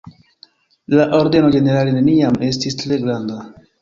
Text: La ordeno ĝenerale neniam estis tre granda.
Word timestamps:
La 0.95 1.05
ordeno 1.17 1.51
ĝenerale 1.57 1.93
neniam 1.99 2.41
estis 2.49 2.79
tre 2.81 2.99
granda. 3.05 3.39